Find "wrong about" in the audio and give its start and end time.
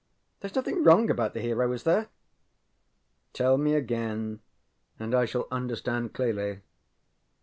0.83-1.35